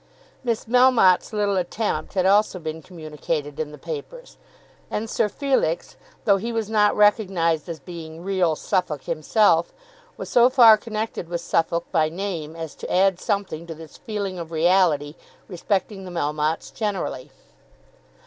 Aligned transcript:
Miss 0.43 0.65
Melmotte's 0.65 1.31
little 1.31 1.57
attempt 1.57 2.15
had 2.15 2.25
also 2.25 2.57
been 2.57 2.81
communicated 2.81 3.59
in 3.59 3.71
the 3.71 3.77
papers; 3.77 4.35
and 4.89 5.07
Sir 5.07 5.29
Felix, 5.29 5.95
though 6.25 6.37
he 6.37 6.51
was 6.51 6.71
not 6.71 6.97
recognised 6.97 7.69
as 7.69 7.79
being 7.79 8.23
"real 8.23 8.55
Suffolk" 8.55 9.03
himself, 9.03 9.75
was 10.17 10.27
so 10.27 10.49
far 10.49 10.75
connected 10.75 11.29
with 11.29 11.41
Suffolk 11.41 11.85
by 11.91 12.09
name 12.09 12.55
as 12.55 12.73
to 12.73 12.91
add 12.91 13.19
something 13.19 13.67
to 13.67 13.75
this 13.75 13.97
feeling 13.97 14.39
of 14.39 14.51
reality 14.51 15.13
respecting 15.47 16.03
the 16.03 16.09
Melmottes 16.09 16.71
generally. 16.73 17.29